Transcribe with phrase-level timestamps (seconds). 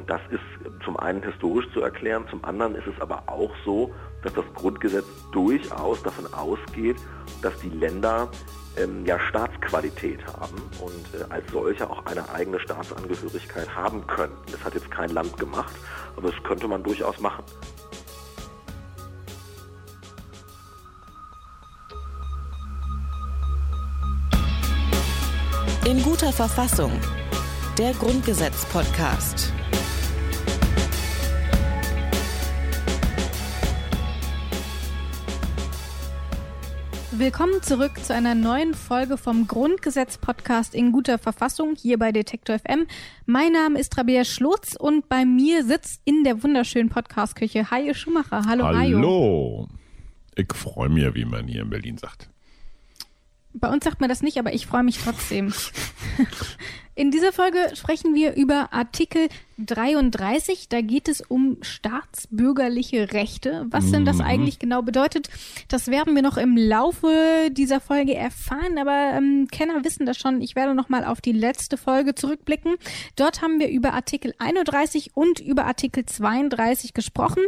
[0.00, 3.92] Und das ist zum einen historisch zu erklären, zum anderen ist es aber auch so,
[4.22, 6.96] dass das Grundgesetz durchaus davon ausgeht,
[7.42, 8.30] dass die Länder
[8.78, 14.32] ähm, ja Staatsqualität haben und äh, als solcher auch eine eigene Staatsangehörigkeit haben können.
[14.50, 15.74] Das hat jetzt kein Land gemacht,
[16.16, 17.44] aber das könnte man durchaus machen.
[25.84, 26.90] In guter Verfassung.
[27.76, 29.52] Der Grundgesetz-Podcast.
[37.20, 42.86] Willkommen zurück zu einer neuen Folge vom Grundgesetz-Podcast in guter Verfassung hier bei Detektor FM.
[43.26, 48.46] Mein Name ist Rabea Schlotz und bei mir sitzt in der wunderschönen Podcast-Küche Hajo Schumacher.
[48.46, 48.96] Hallo, Hajo.
[48.96, 49.68] Hallo.
[50.34, 52.30] Ich freue mich, wie man hier in Berlin sagt.
[53.52, 55.52] Bei uns sagt man das nicht, aber ich freue mich trotzdem.
[56.94, 59.28] In dieser Folge sprechen wir über Artikel
[59.58, 60.68] 33.
[60.68, 63.66] Da geht es um staatsbürgerliche Rechte.
[63.70, 64.22] Was denn das Mhm.
[64.24, 65.30] eigentlich genau bedeutet,
[65.68, 68.76] das werden wir noch im Laufe dieser Folge erfahren.
[68.78, 70.42] Aber ähm, Kenner wissen das schon.
[70.42, 72.76] Ich werde noch mal auf die letzte Folge zurückblicken.
[73.16, 77.42] Dort haben wir über Artikel 31 und über Artikel 32 gesprochen.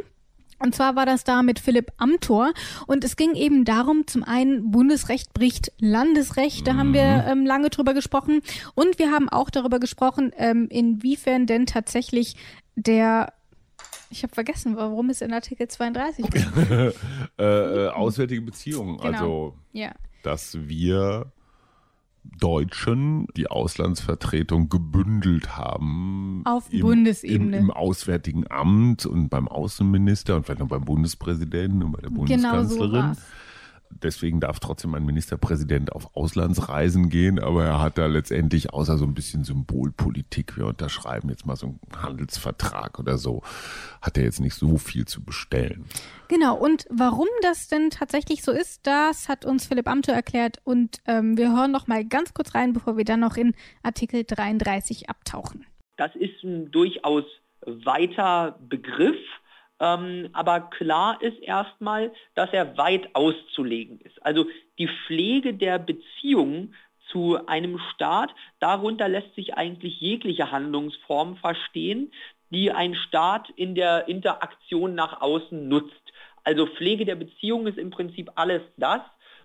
[0.62, 2.52] Und zwar war das da mit Philipp Amthor.
[2.86, 6.66] Und es ging eben darum, zum einen, Bundesrecht bricht Landesrecht.
[6.66, 8.40] Da haben wir ähm, lange drüber gesprochen.
[8.74, 12.36] Und wir haben auch darüber gesprochen, ähm, inwiefern denn tatsächlich
[12.76, 13.32] der
[14.10, 16.46] ich habe vergessen, warum es in Artikel 32 geht.
[17.38, 19.08] Äh, äh, auswärtige Beziehungen, Genau.
[19.08, 19.92] also Ja.
[20.22, 21.32] dass wir
[22.24, 26.42] Deutschen die Auslandsvertretung gebündelt haben.
[26.44, 27.56] Auf Bundesebene.
[27.56, 32.10] Im, Im Auswärtigen Amt und beim Außenminister und vielleicht noch beim Bundespräsidenten und bei der
[32.10, 32.18] Genau
[32.62, 32.92] so Bundeskanzlerin.
[32.92, 33.18] war's.
[34.02, 39.04] Deswegen darf trotzdem ein Ministerpräsident auf Auslandsreisen gehen, aber er hat da letztendlich außer so
[39.04, 43.42] ein bisschen Symbolpolitik, wir unterschreiben jetzt mal so einen Handelsvertrag oder so,
[44.00, 45.84] hat er jetzt nicht so viel zu bestellen.
[46.28, 50.58] Genau, und warum das denn tatsächlich so ist, das hat uns Philipp Amthor erklärt.
[50.64, 54.24] Und ähm, wir hören noch mal ganz kurz rein, bevor wir dann noch in Artikel
[54.24, 55.66] 33 abtauchen.
[55.96, 57.24] Das ist ein durchaus
[57.66, 59.18] weiter Begriff,
[59.82, 64.24] ähm, aber klar ist erstmal, dass er weit auszulegen ist.
[64.24, 64.46] Also
[64.78, 66.72] die Pflege der Beziehung
[67.10, 72.12] zu einem Staat, darunter lässt sich eigentlich jegliche Handlungsform verstehen,
[72.50, 76.12] die ein Staat in der Interaktion nach außen nutzt.
[76.44, 79.00] Also Pflege der Beziehung ist im Prinzip alles das,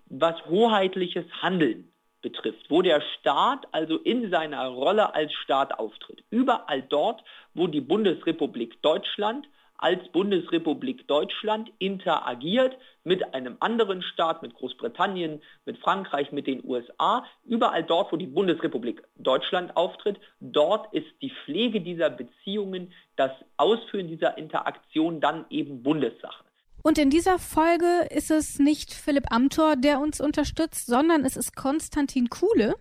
[0.06, 6.22] was hoheitliches Handeln betrifft, wo der Staat also in seiner Rolle als Staat auftritt.
[6.30, 7.24] Überall dort,
[7.54, 15.78] wo die Bundesrepublik Deutschland als Bundesrepublik Deutschland interagiert mit einem anderen Staat, mit Großbritannien, mit
[15.78, 21.80] Frankreich, mit den USA, überall dort, wo die Bundesrepublik Deutschland auftritt, dort ist die Pflege
[21.80, 26.44] dieser Beziehungen, das Ausführen dieser Interaktion dann eben Bundessache.
[26.82, 31.56] Und in dieser Folge ist es nicht Philipp Amthor, der uns unterstützt, sondern es ist
[31.56, 32.74] Konstantin Kuhle.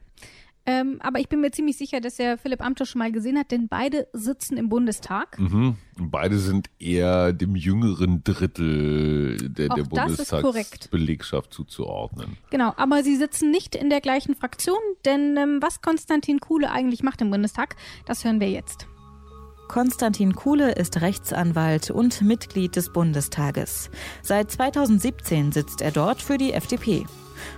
[0.69, 3.51] Ähm, aber ich bin mir ziemlich sicher, dass er Philipp Amthor schon mal gesehen hat,
[3.51, 5.39] denn beide sitzen im Bundestag.
[5.39, 5.78] Mhm.
[5.97, 9.83] Beide sind eher dem jüngeren Drittel der, der.
[9.83, 12.35] Bundestagsbelegschaft zuzuordnen.
[12.50, 17.01] Genau, aber sie sitzen nicht in der gleichen Fraktion, denn ähm, was Konstantin Kuhle eigentlich
[17.01, 18.88] macht im Bundestag, das hören wir jetzt.
[19.69, 23.89] Konstantin Kuhle ist Rechtsanwalt und Mitglied des Bundestages.
[24.22, 27.06] Seit 2017 sitzt er dort für die FDP.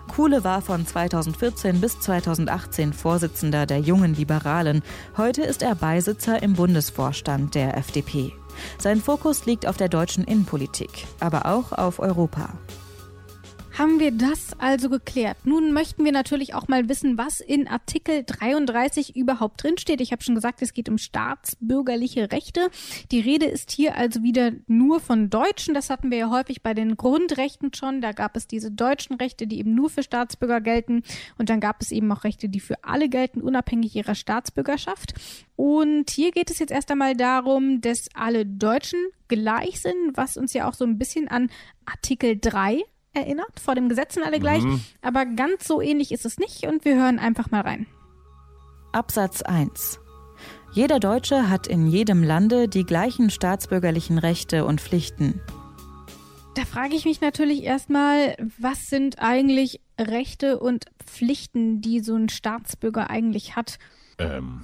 [0.08, 4.82] Kuhle war von 2014 bis 2018 Vorsitzender der Jungen Liberalen.
[5.18, 8.34] Heute ist er Beisitzer im Bundesvorstand der FDP.
[8.78, 12.50] Sein Fokus liegt auf der deutschen Innenpolitik, aber auch auf Europa.
[13.80, 15.38] Haben wir das also geklärt?
[15.46, 20.02] Nun möchten wir natürlich auch mal wissen, was in Artikel 33 überhaupt drinsteht.
[20.02, 22.72] Ich habe schon gesagt, es geht um staatsbürgerliche Rechte.
[23.10, 25.74] Die Rede ist hier also wieder nur von Deutschen.
[25.74, 28.02] Das hatten wir ja häufig bei den Grundrechten schon.
[28.02, 31.04] Da gab es diese deutschen Rechte, die eben nur für Staatsbürger gelten.
[31.38, 35.14] Und dann gab es eben auch Rechte, die für alle gelten, unabhängig ihrer Staatsbürgerschaft.
[35.56, 39.00] Und hier geht es jetzt erst einmal darum, dass alle Deutschen
[39.30, 41.50] gleich sind, was uns ja auch so ein bisschen an
[41.86, 42.84] Artikel 3
[43.14, 43.60] erinnert.
[43.60, 44.64] Vor dem Gesetz sind alle gleich.
[45.02, 46.66] Aber ganz so ähnlich ist es nicht.
[46.66, 47.88] Und wir hören einfach mal rein.
[48.92, 50.00] Absatz 1.
[50.72, 55.42] Jeder Deutsche hat in jedem Lande die gleichen staatsbürgerlichen Rechte und Pflichten.
[56.56, 62.30] Da frage ich mich natürlich erstmal, was sind eigentlich Rechte und Pflichten, die so ein
[62.30, 63.80] Staatsbürger eigentlich hat?
[64.18, 64.64] Ähm,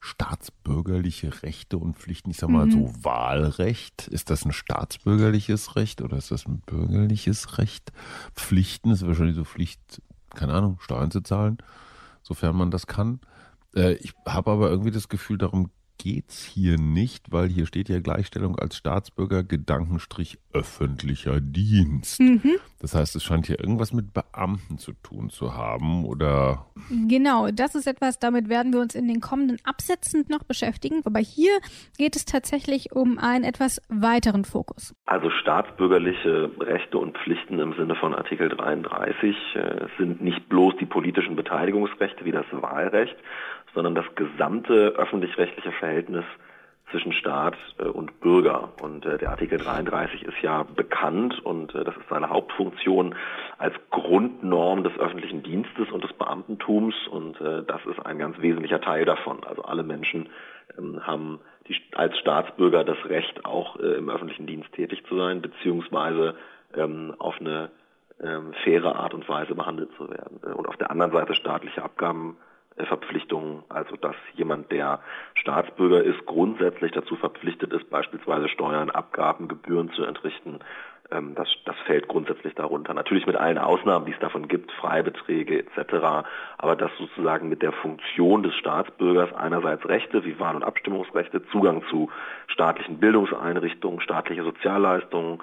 [0.00, 6.16] staatsbürgerliche Rechte und Pflichten, ich sag mal so Wahlrecht, ist das ein staatsbürgerliches Recht oder
[6.16, 7.92] ist das ein bürgerliches Recht?
[8.34, 10.02] Pflichten ist wahrscheinlich so Pflicht,
[10.34, 11.58] keine Ahnung, Steuern zu zahlen,
[12.22, 13.20] sofern man das kann.
[13.74, 18.00] Äh, ich habe aber irgendwie das Gefühl, darum geht's hier nicht, weil hier steht ja
[18.00, 22.20] Gleichstellung als Staatsbürger Gedankenstrich öffentlicher Dienst.
[22.20, 22.56] Mhm.
[22.80, 26.66] Das heißt, es scheint hier irgendwas mit Beamten zu tun zu haben oder?
[27.08, 31.02] Genau, das ist etwas, damit werden wir uns in den kommenden Absätzen noch beschäftigen.
[31.04, 31.52] Aber hier
[31.98, 34.94] geht es tatsächlich um einen etwas weiteren Fokus.
[35.06, 40.86] Also staatsbürgerliche Rechte und Pflichten im Sinne von Artikel 33 äh, sind nicht bloß die
[40.86, 43.16] politischen Beteiligungsrechte wie das Wahlrecht,
[43.74, 46.24] sondern das gesamte öffentlich-rechtliche Verhältnis
[46.90, 48.72] zwischen Staat äh, und Bürger.
[48.80, 53.14] Und äh, der Artikel 33 ist ja bekannt und äh, das ist seine Hauptfunktion
[53.58, 59.04] als Grundnorm des öffentlichen Dienstes und des Beamtentums und das ist ein ganz wesentlicher Teil
[59.04, 59.44] davon.
[59.44, 60.28] Also alle Menschen
[60.78, 66.36] ähm, haben die, als Staatsbürger das Recht, auch im öffentlichen Dienst tätig zu sein, beziehungsweise
[66.74, 67.70] ähm, auf eine
[68.22, 70.38] ähm, faire Art und Weise behandelt zu werden.
[70.54, 72.36] Und auf der anderen Seite staatliche Abgaben
[72.84, 75.00] Verpflichtungen, also dass jemand, der
[75.34, 80.60] Staatsbürger ist, grundsätzlich dazu verpflichtet ist, beispielsweise Steuern, Abgaben, Gebühren zu entrichten.
[81.10, 82.92] Ähm, das, das fällt grundsätzlich darunter.
[82.92, 86.26] Natürlich mit allen Ausnahmen, die es davon gibt, Freibeträge etc.
[86.58, 91.82] Aber dass sozusagen mit der Funktion des Staatsbürgers einerseits Rechte wie Wahl- und Abstimmungsrechte, Zugang
[91.88, 92.10] zu
[92.48, 95.42] staatlichen Bildungseinrichtungen, staatliche Sozialleistungen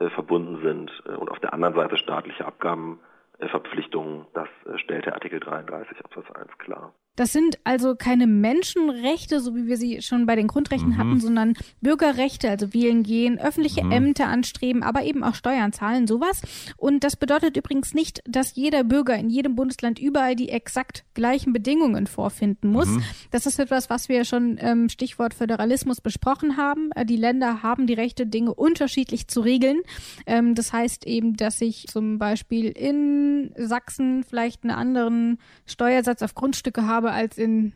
[0.00, 2.98] äh, verbunden sind äh, und auf der anderen Seite staatliche Abgaben
[3.38, 6.92] Verpflichtungen, das äh, stellt der Artikel 33 Absatz 1 klar.
[7.16, 10.98] Das sind also keine Menschenrechte, so wie wir sie schon bei den Grundrechten mhm.
[10.98, 13.92] hatten, sondern Bürgerrechte, also wählen gehen, öffentliche mhm.
[13.92, 16.42] Ämter anstreben, aber eben auch Steuern zahlen, sowas.
[16.76, 21.52] Und das bedeutet übrigens nicht, dass jeder Bürger in jedem Bundesland überall die exakt gleichen
[21.52, 22.88] Bedingungen vorfinden muss.
[22.88, 23.02] Mhm.
[23.30, 26.90] Das ist etwas, was wir schon ähm, Stichwort Föderalismus besprochen haben.
[26.94, 29.82] Äh, die Länder haben die Rechte, Dinge unterschiedlich zu regeln.
[30.26, 36.34] Ähm, das heißt eben, dass ich zum Beispiel in Sachsen vielleicht einen anderen Steuersatz auf
[36.34, 37.72] Grundstücke habe, habe als in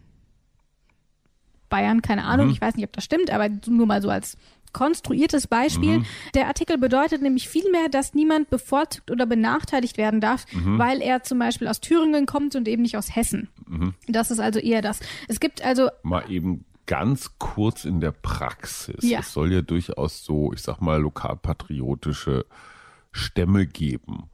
[1.69, 2.53] Bayern, keine Ahnung, mhm.
[2.53, 4.37] ich weiß nicht, ob das stimmt, aber nur mal so als
[4.73, 5.99] konstruiertes Beispiel.
[5.99, 6.07] Mhm.
[6.35, 10.79] Der Artikel bedeutet nämlich vielmehr, dass niemand bevorzugt oder benachteiligt werden darf, mhm.
[10.79, 13.49] weil er zum Beispiel aus Thüringen kommt und eben nicht aus Hessen.
[13.67, 13.95] Mhm.
[14.07, 15.01] Das ist also eher das.
[15.27, 15.89] Es gibt also.
[16.03, 19.03] Mal eben ganz kurz in der Praxis.
[19.03, 19.21] Ja.
[19.21, 22.47] Es soll ja durchaus so, ich sag mal, lokalpatriotische
[23.13, 24.31] Stämme geben.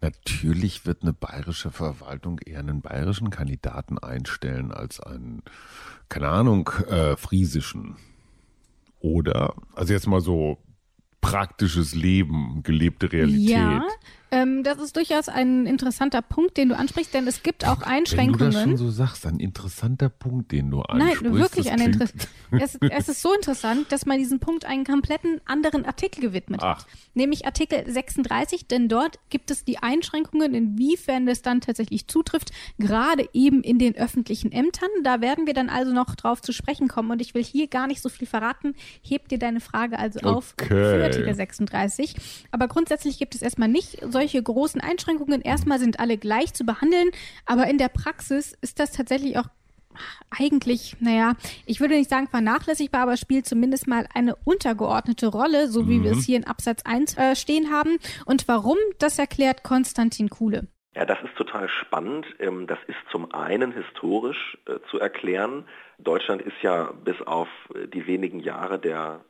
[0.00, 5.42] Natürlich wird eine bayerische Verwaltung eher einen bayerischen Kandidaten einstellen als einen,
[6.08, 7.96] keine Ahnung, äh, friesischen.
[9.00, 10.58] Oder, also jetzt mal so
[11.20, 13.48] praktisches Leben, gelebte Realität.
[13.48, 13.82] Ja,
[14.30, 18.40] ähm, das ist durchaus ein interessanter Punkt, den du ansprichst, denn es gibt auch Einschränkungen.
[18.40, 21.22] Wenn du das schon so sagst, ein interessanter Punkt, den du ansprichst.
[21.22, 22.28] Nein, wirklich ein interessanter.
[22.50, 26.78] Es, es, ist so interessant, dass man diesen Punkt einen kompletten anderen Artikel gewidmet Ach.
[26.78, 26.86] hat.
[27.12, 33.28] Nämlich Artikel 36, denn dort gibt es die Einschränkungen, inwiefern das dann tatsächlich zutrifft, gerade
[33.34, 34.88] eben in den öffentlichen Ämtern.
[35.04, 37.86] Da werden wir dann also noch drauf zu sprechen kommen und ich will hier gar
[37.86, 38.74] nicht so viel verraten.
[39.02, 40.68] Heb dir deine Frage also auf okay.
[40.68, 42.16] für Artikel 36.
[42.50, 45.42] Aber grundsätzlich gibt es erstmal nicht so solche großen Einschränkungen.
[45.42, 47.10] Erstmal sind alle gleich zu behandeln,
[47.46, 49.48] aber in der Praxis ist das tatsächlich auch
[50.30, 51.34] eigentlich, naja,
[51.66, 56.04] ich würde nicht sagen vernachlässigbar, aber spielt zumindest mal eine untergeordnete Rolle, so wie mhm.
[56.04, 57.98] wir es hier in Absatz 1 äh, stehen haben.
[58.24, 60.66] Und warum, das erklärt Konstantin Kuhle.
[60.94, 62.26] Ja, das ist total spannend.
[62.38, 65.66] Ähm, das ist zum einen historisch äh, zu erklären.
[65.98, 69.20] Deutschland ist ja bis auf äh, die wenigen Jahre der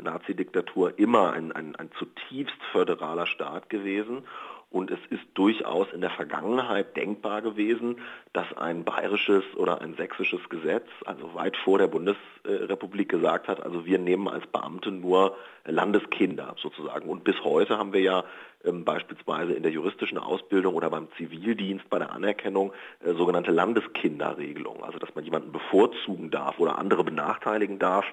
[0.00, 4.22] Nazi-Diktatur immer ein, ein, ein zutiefst föderaler Staat gewesen.
[4.70, 8.00] Und es ist durchaus in der Vergangenheit denkbar gewesen,
[8.32, 13.86] dass ein bayerisches oder ein sächsisches Gesetz, also weit vor der Bundesrepublik gesagt hat, also
[13.86, 17.08] wir nehmen als Beamte nur Landeskinder sozusagen.
[17.08, 18.24] Und bis heute haben wir ja
[18.72, 22.72] beispielsweise in der juristischen Ausbildung oder beim Zivildienst bei der Anerkennung
[23.04, 28.04] äh, sogenannte Landeskinderregelung, also dass man jemanden bevorzugen darf oder andere benachteiligen darf,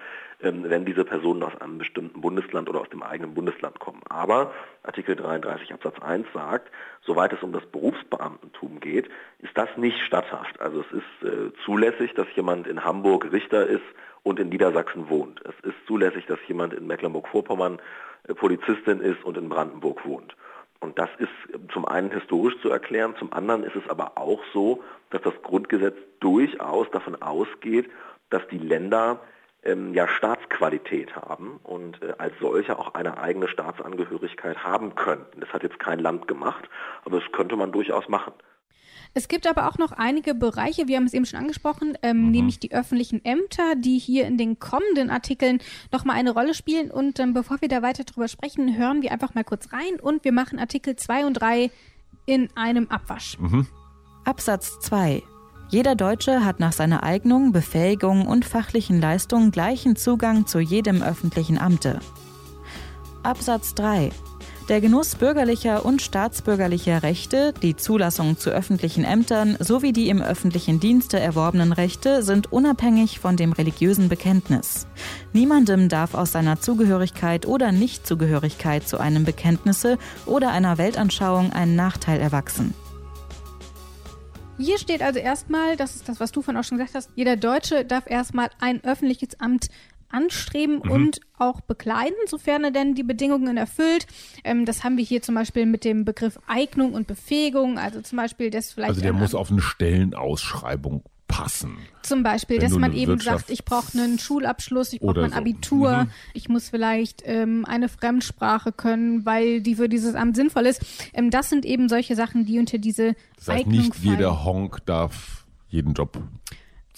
[0.42, 4.02] ähm, wenn diese Personen aus einem bestimmten Bundesland oder aus dem eigenen Bundesland kommen.
[4.10, 6.70] Aber Artikel 33 Absatz 1 sagt,
[7.06, 10.60] soweit es um das Berufsbeamtentum geht, ist das nicht statthaft.
[10.62, 13.84] Also es ist äh, zulässig, dass jemand in Hamburg Richter ist
[14.24, 15.42] und in Niedersachsen wohnt.
[15.46, 17.80] Es ist zulässig, dass jemand in Mecklenburg-Vorpommern
[18.28, 20.36] äh, Polizistin ist und in Brandenburg wohnt.
[20.84, 24.84] Und das ist zum einen historisch zu erklären, zum anderen ist es aber auch so,
[25.12, 27.90] dass das Grundgesetz durchaus davon ausgeht,
[28.30, 29.22] dass die Länder
[29.64, 35.40] ähm, ja Staatsqualität haben und äh, als solche auch eine eigene Staatsangehörigkeit haben könnten.
[35.40, 36.70] Das hat jetzt kein Land gemacht,
[37.06, 38.34] aber das könnte man durchaus machen.
[39.16, 42.32] Es gibt aber auch noch einige Bereiche, wir haben es eben schon angesprochen, ähm, mhm.
[42.32, 45.60] nämlich die öffentlichen Ämter, die hier in den kommenden Artikeln
[45.92, 46.90] nochmal eine Rolle spielen.
[46.90, 50.24] Und ähm, bevor wir da weiter drüber sprechen, hören wir einfach mal kurz rein und
[50.24, 51.70] wir machen Artikel 2 und 3
[52.26, 53.38] in einem Abwasch.
[53.40, 53.68] Mhm.
[54.26, 55.22] Absatz 2.
[55.70, 61.58] Jeder Deutsche hat nach seiner Eignung, Befähigung und fachlichen Leistung gleichen Zugang zu jedem öffentlichen
[61.58, 62.00] Amte.
[63.24, 64.12] Absatz 3.
[64.70, 70.80] Der Genuss bürgerlicher und staatsbürgerlicher Rechte, die Zulassung zu öffentlichen Ämtern sowie die im öffentlichen
[70.80, 74.88] Dienste erworbenen Rechte sind unabhängig von dem religiösen Bekenntnis.
[75.34, 82.22] Niemandem darf aus seiner Zugehörigkeit oder Nichtzugehörigkeit zu einem Bekenntnisse oder einer Weltanschauung ein Nachteil
[82.22, 82.74] erwachsen.
[84.58, 87.36] Hier steht also erstmal, das ist das, was du von auch schon gesagt hast, jeder
[87.36, 89.70] Deutsche darf erstmal ein öffentliches Amt
[90.14, 90.92] anstreben mhm.
[90.92, 94.08] und auch bekleiden, sofern er denn die Bedingungen erfüllt.
[94.44, 98.18] Ähm, das haben wir hier zum Beispiel mit dem Begriff Eignung und Befähigung, also zum
[98.18, 98.90] Beispiel das vielleicht.
[98.90, 101.04] Also der muss auf eine Stellenausschreibung
[101.34, 101.78] passen.
[102.04, 105.38] Zum Beispiel, dass man eben sagt, ich brauche einen Schulabschluss, ich brauche mein so.
[105.38, 106.12] Abitur, mhm.
[106.34, 110.82] ich muss vielleicht ähm, eine Fremdsprache können, weil die für dieses Amt sinnvoll ist.
[111.14, 114.86] Ähm, das sind eben solche Sachen, die unter diese Das heißt, Eignung nicht jeder Honk
[114.86, 116.22] darf jeden Job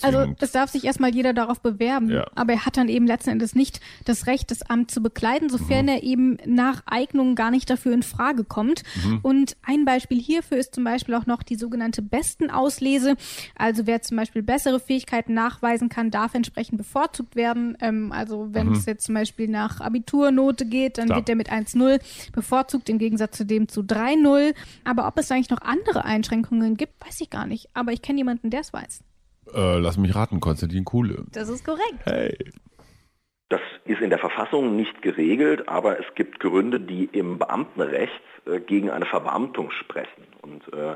[0.02, 2.28] also es darf sich erstmal jeder darauf bewerben, ja.
[2.36, 5.86] aber er hat dann eben letzten Endes nicht das Recht, das Amt zu bekleiden, sofern
[5.86, 5.90] mhm.
[5.90, 8.84] er eben nach Eignung gar nicht dafür in Frage kommt.
[9.06, 9.20] Mhm.
[9.22, 13.16] Und ein Beispiel hierfür ist zum Beispiel auch noch die sogenannte Bestenauslese.
[13.56, 17.78] Also wer zum Beispiel bessere Fähigkeiten nachweisen kann, darf entsprechend bevorzugt werden.
[17.80, 18.74] Ähm, also wenn mhm.
[18.74, 21.20] es jetzt zum Beispiel nach Abiturnote geht, dann Klar.
[21.20, 22.00] wird der mit 1-0
[22.34, 24.54] bevorzugt, im Gegensatz zu dem zu 3-0.
[24.84, 27.70] Aber ob es eigentlich noch andere Einschränkungen gibt, weiß ich gar nicht.
[27.74, 29.02] Aber ich kenne jemanden, der es weiß.
[29.54, 31.26] Äh, lass mich raten, Konstantin Kuhle.
[31.32, 32.06] Das ist korrekt.
[32.06, 32.38] Hey.
[33.50, 38.60] Das ist in der Verfassung nicht geregelt, aber es gibt Gründe, die im Beamtenrecht äh,
[38.60, 40.24] gegen eine Verbeamtung sprechen.
[40.42, 40.96] Und äh,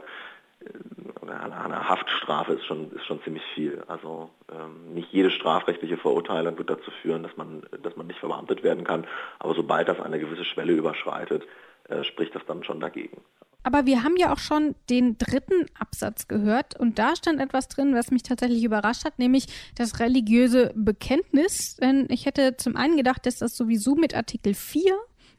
[1.27, 3.83] eine Haftstrafe ist schon, ist schon ziemlich viel.
[3.87, 8.63] Also ähm, nicht jede strafrechtliche Verurteilung wird dazu führen, dass man, dass man nicht verbeamtet
[8.63, 9.05] werden kann.
[9.37, 11.45] Aber sobald das eine gewisse Schwelle überschreitet,
[11.87, 13.21] äh, spricht das dann schon dagegen.
[13.63, 17.93] Aber wir haben ja auch schon den dritten Absatz gehört und da stand etwas drin,
[17.93, 21.75] was mich tatsächlich überrascht hat, nämlich das religiöse Bekenntnis.
[21.75, 24.93] Denn ich hätte zum einen gedacht, dass das sowieso mit Artikel 4,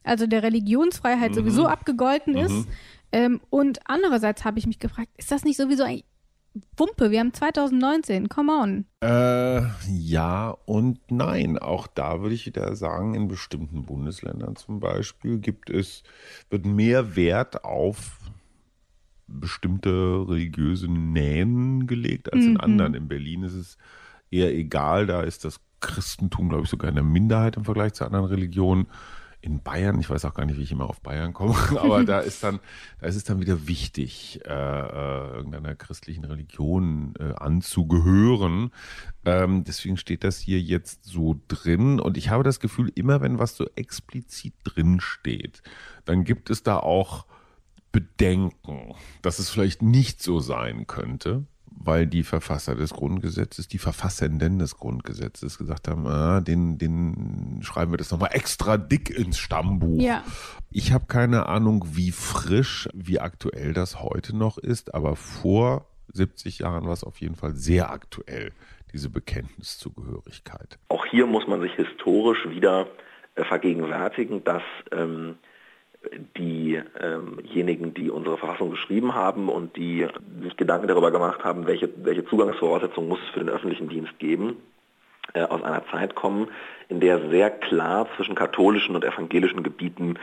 [0.05, 1.35] also der Religionsfreiheit, mhm.
[1.35, 2.41] sowieso abgegolten mhm.
[2.41, 2.69] ist.
[3.13, 6.03] Ähm, und andererseits habe ich mich gefragt, ist das nicht sowieso ein
[6.77, 8.85] Wumpe, wir haben 2019, come on.
[9.01, 11.59] Äh, ja und nein.
[11.59, 16.03] Auch da würde ich wieder sagen, in bestimmten Bundesländern zum Beispiel gibt es,
[16.49, 18.19] wird mehr Wert auf
[19.29, 19.91] bestimmte
[20.29, 22.61] religiöse Nähen gelegt als in mhm.
[22.61, 22.95] anderen.
[22.95, 23.79] In Berlin ist es
[24.31, 28.27] eher egal, da ist das Christentum, glaube ich, sogar eine Minderheit im Vergleich zu anderen
[28.27, 28.87] Religionen
[29.43, 32.21] in Bayern, ich weiß auch gar nicht, wie ich immer auf Bayern komme, aber da
[32.21, 32.61] ist dann,
[33.01, 38.71] da ist es dann wieder wichtig, äh, äh, irgendeiner christlichen Religion äh, anzugehören.
[39.25, 43.39] Ähm, deswegen steht das hier jetzt so drin und ich habe das Gefühl, immer wenn
[43.39, 45.63] was so explizit drin steht,
[46.05, 47.27] dann gibt es da auch
[47.93, 51.47] Bedenken, dass es vielleicht nicht so sein könnte
[51.83, 57.93] weil die Verfasser des Grundgesetzes, die Verfassenden des Grundgesetzes gesagt haben, ah, den, den schreiben
[57.93, 60.01] wir das nochmal extra dick ins Stammbuch.
[60.01, 60.23] Ja.
[60.71, 66.59] Ich habe keine Ahnung, wie frisch, wie aktuell das heute noch ist, aber vor 70
[66.59, 68.53] Jahren war es auf jeden Fall sehr aktuell,
[68.93, 70.79] diese Bekenntniszugehörigkeit.
[70.89, 72.89] Auch hier muss man sich historisch wieder
[73.37, 75.39] äh, vergegenwärtigen, dass ähm,
[76.37, 80.07] diejenigen, die unsere Verfassung geschrieben haben und die
[80.43, 84.57] sich Gedanken darüber gemacht haben, welche, welche Zugangsvoraussetzungen muss es für den öffentlichen Dienst geben,
[85.35, 86.49] äh, aus einer Zeit kommen,
[86.89, 90.19] in der sehr klar zwischen katholischen und evangelischen Gebieten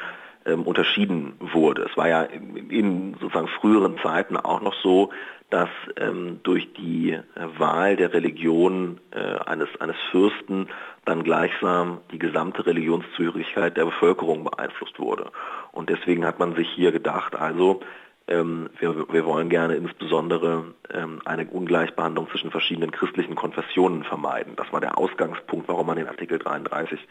[0.47, 1.83] ähm, unterschieden wurde.
[1.83, 5.11] Es war ja in, sozusagen früheren Zeiten auch noch so,
[5.49, 7.21] dass ähm, durch die äh,
[7.57, 10.67] Wahl der Religion äh, eines, eines Fürsten
[11.05, 15.31] dann gleichsam die gesamte Religionszugehörigkeit der Bevölkerung beeinflusst wurde.
[15.71, 17.79] Und deswegen hat man sich hier gedacht, also
[18.27, 24.53] ähm, wir, wir, wollen gerne insbesondere ähm, eine Ungleichbehandlung zwischen verschiedenen christlichen Konfessionen vermeiden.
[24.57, 27.07] Das war der Ausgangspunkt, warum man den Artikel 33 ähm,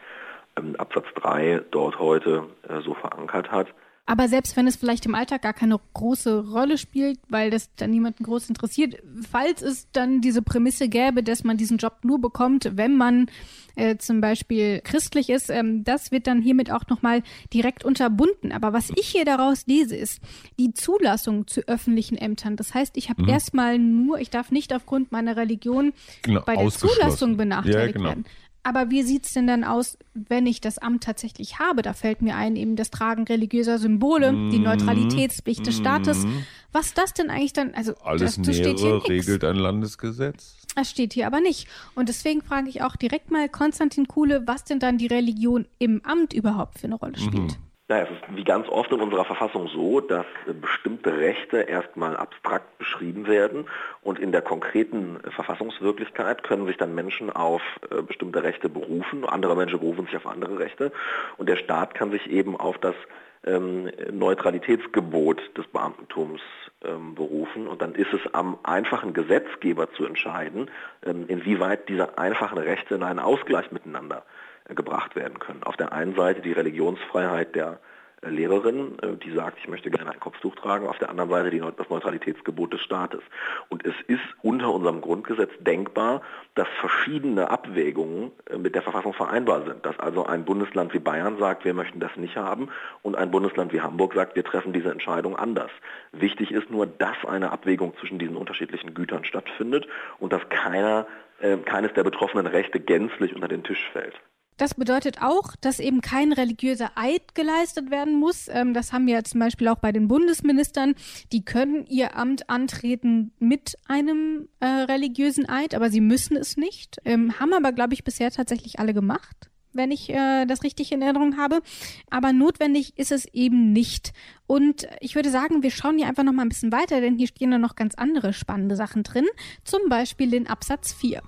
[0.79, 3.69] Absatz 3 dort heute äh, so verankert hat.
[4.09, 7.91] Aber selbst wenn es vielleicht im Alltag gar keine große Rolle spielt, weil das dann
[7.91, 12.71] niemanden groß interessiert, falls es dann diese Prämisse gäbe, dass man diesen Job nur bekommt,
[12.77, 13.27] wenn man
[13.75, 18.53] äh, zum Beispiel christlich ist, ähm, das wird dann hiermit auch nochmal direkt unterbunden.
[18.53, 20.21] Aber was ich hier daraus lese, ist
[20.57, 22.55] die Zulassung zu öffentlichen Ämtern.
[22.55, 23.29] Das heißt, ich habe mhm.
[23.29, 28.09] erstmal nur, ich darf nicht aufgrund meiner Religion genau, bei der Zulassung benachteiligt ja, genau.
[28.11, 28.25] werden.
[28.67, 31.83] Aber wie sieht's denn dann aus, wenn ich das Amt tatsächlich habe?
[31.83, 36.25] Da fällt mir ein, eben das Tragen religiöser Symbole, mm die Neutralitätspflicht des Staates.
[36.25, 36.43] Mm
[36.73, 40.57] Was das denn eigentlich dann, also alles das, steht hier regelt ein Landesgesetz.
[40.75, 41.69] Das steht hier aber nicht.
[41.95, 46.05] Und deswegen frage ich auch direkt mal Konstantin Kuhle, was denn dann die Religion im
[46.05, 47.53] Amt überhaupt für eine Rolle spielt.
[47.53, 47.66] Mhm.
[47.89, 50.27] Naja, es ist wie ganz oft in unserer Verfassung so, dass
[50.61, 53.67] bestimmte Rechte erstmal abstrakt beschrieben werden
[54.03, 59.55] und in der konkreten Verfassungswirklichkeit können sich dann Menschen auf äh, bestimmte Rechte berufen, andere
[59.55, 60.91] Menschen berufen sich auf andere Rechte.
[61.37, 62.97] Und der Staat kann sich eben auf das
[63.45, 66.41] ähm, Neutralitätsgebot des Beamtentums
[66.83, 67.69] ähm, berufen.
[67.69, 70.73] Und dann ist es am einfachen Gesetzgeber zu entscheiden,
[71.05, 74.25] ähm, inwieweit diese einfachen Rechte in einen Ausgleich miteinander
[74.69, 75.63] gebracht werden können.
[75.63, 77.81] Auf der einen Seite die Religionsfreiheit der
[78.23, 81.51] äh, Lehrerin, äh, die sagt, ich möchte gerne ein Kopftuch tragen, auf der anderen Seite
[81.51, 83.21] die, das Neutralitätsgebot des Staates.
[83.69, 86.23] Und es ist unter unserem Grundgesetz denkbar,
[86.55, 89.85] dass verschiedene Abwägungen äh, mit der Verfassung vereinbar sind.
[89.85, 92.69] Dass also ein Bundesland wie Bayern sagt, wir möchten das nicht haben
[93.03, 95.71] und ein Bundesland wie Hamburg sagt, wir treffen diese Entscheidung anders.
[96.13, 99.87] Wichtig ist nur, dass eine Abwägung zwischen diesen unterschiedlichen Gütern stattfindet
[100.19, 101.07] und dass keiner,
[101.41, 104.15] äh, keines der betroffenen Rechte gänzlich unter den Tisch fällt.
[104.57, 108.49] Das bedeutet auch, dass eben kein religiöser Eid geleistet werden muss.
[108.49, 110.95] Ähm, das haben wir zum Beispiel auch bei den Bundesministern.
[111.33, 116.97] Die können ihr Amt antreten mit einem äh, religiösen Eid, aber sie müssen es nicht.
[117.05, 121.03] Ähm, haben aber, glaube ich, bisher tatsächlich alle gemacht wenn ich äh, das richtig in
[121.03, 121.61] Erinnerung habe.
[122.09, 124.15] Aber notwendig ist es eben nicht.
[124.47, 127.27] Und ich würde sagen, wir schauen hier einfach noch mal ein bisschen weiter, denn hier
[127.27, 129.27] stehen ja noch ganz andere spannende Sachen drin.
[129.65, 131.23] Zum Beispiel den Absatz 4.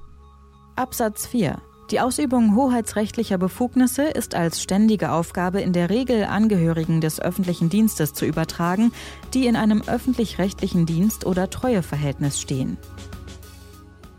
[0.76, 1.60] Absatz 4.
[1.90, 8.12] Die Ausübung hoheitsrechtlicher Befugnisse ist als ständige Aufgabe in der Regel Angehörigen des öffentlichen Dienstes
[8.12, 8.92] zu übertragen,
[9.32, 12.76] die in einem öffentlich-rechtlichen Dienst oder Treueverhältnis stehen.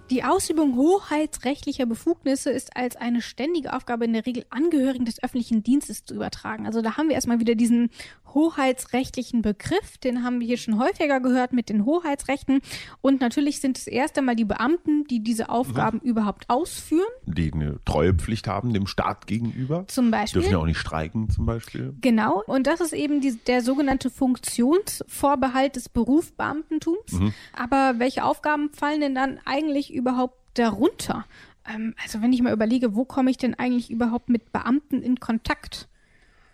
[0.09, 5.61] Die Ausübung hoheitsrechtlicher Befugnisse ist als eine ständige Aufgabe in der Regel Angehörigen des öffentlichen
[5.61, 6.65] Dienstes zu übertragen.
[6.65, 7.91] Also da haben wir erstmal wieder diesen
[8.33, 12.61] hoheitsrechtlichen Begriff, den haben wir hier schon häufiger gehört mit den Hoheitsrechten.
[13.01, 16.09] Und natürlich sind es erst einmal die Beamten, die diese Aufgaben mhm.
[16.09, 17.07] überhaupt ausführen.
[17.25, 19.85] Die eine Treuepflicht haben dem Staat gegenüber.
[19.87, 20.41] Zum Beispiel.
[20.41, 21.95] Dürfen ja auch nicht streiken zum Beispiel.
[22.01, 22.43] Genau.
[22.45, 27.11] Und das ist eben die, der sogenannte Funktionsvorbehalt des Berufsbeamtentums.
[27.11, 27.33] Mhm.
[27.53, 31.25] Aber welche Aufgaben fallen denn dann eigentlich überhaupt darunter?
[31.67, 35.19] Ähm, also wenn ich mal überlege, wo komme ich denn eigentlich überhaupt mit Beamten in
[35.19, 35.88] Kontakt?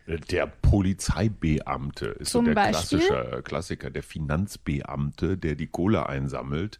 [0.07, 6.77] Der Polizeibeamte ist Zum so der klassische Klassiker, der Finanzbeamte, der die Kohle einsammelt.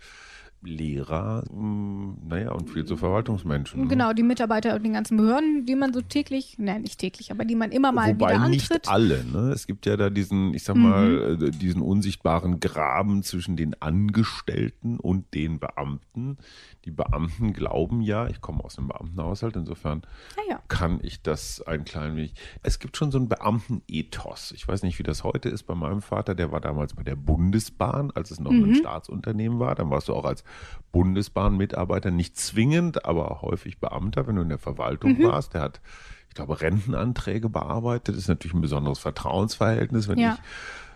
[0.61, 3.81] Lehrer, hm, naja, und viel zu Verwaltungsmenschen.
[3.81, 3.87] Ne?
[3.87, 7.45] Genau, die Mitarbeiter und den ganzen Behörden, die man so täglich, nein, nicht täglich, aber
[7.45, 8.71] die man immer mal Wobei wieder antritt.
[8.71, 9.51] nicht alle, ne?
[9.51, 11.45] Es gibt ja da diesen, ich sag mal, mhm.
[11.45, 16.37] Äh, diesen unsichtbaren Graben zwischen den Angestellten und den Beamten.
[16.85, 20.03] Die Beamten glauben ja, ich komme aus einem Beamtenhaushalt, insofern
[20.37, 20.61] ah ja.
[20.67, 22.33] kann ich das ein klein wenig.
[22.63, 24.51] Es gibt schon so einen Beamtenethos.
[24.51, 27.15] Ich weiß nicht, wie das heute ist bei meinem Vater, der war damals bei der
[27.15, 28.65] Bundesbahn, als es noch mhm.
[28.65, 29.75] ein Staatsunternehmen war.
[29.75, 30.43] Dann warst du auch als
[30.91, 35.23] Bundesbahnmitarbeiter nicht zwingend, aber häufig Beamter, wenn du in der Verwaltung mhm.
[35.23, 35.53] warst.
[35.53, 35.81] Der hat,
[36.29, 38.15] ich glaube, Rentenanträge bearbeitet.
[38.15, 40.33] Das ist natürlich ein besonderes Vertrauensverhältnis, wenn ja.
[40.33, 40.39] ich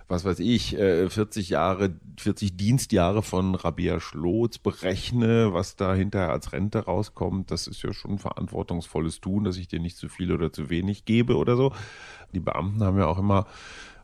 [0.09, 6.31] was weiß ich, 40 äh, Jahre, 40 Dienstjahre von Rabia Schlotz berechne, was da hinterher
[6.31, 10.09] als Rente rauskommt, das ist ja schon ein verantwortungsvolles Tun, dass ich dir nicht zu
[10.09, 11.73] viel oder zu wenig gebe oder so.
[12.33, 13.45] Die Beamten haben ja auch immer,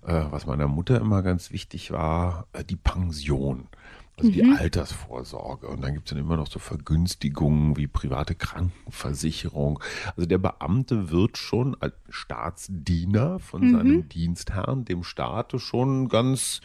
[0.06, 3.68] äh, was meiner Mutter immer ganz wichtig war, äh, die Pension.
[4.18, 4.34] Also mhm.
[4.34, 5.68] die Altersvorsorge.
[5.68, 9.82] Und dann gibt es dann immer noch so Vergünstigungen wie private Krankenversicherung.
[10.16, 13.72] Also der Beamte wird schon als Staatsdiener von mhm.
[13.72, 16.62] seinem Dienstherrn, dem Staate, schon ganz,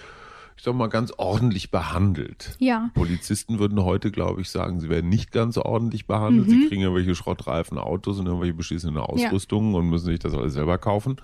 [0.56, 2.54] ich sag mal, ganz ordentlich behandelt.
[2.60, 2.90] Ja.
[2.94, 6.46] Polizisten würden heute, glaube ich, sagen, sie werden nicht ganz ordentlich behandelt.
[6.46, 6.50] Mhm.
[6.52, 9.80] Sie kriegen irgendwelche Schrottreifen Autos und irgendwelche beschissene Ausrüstungen ja.
[9.80, 11.16] und müssen sich das alles selber kaufen.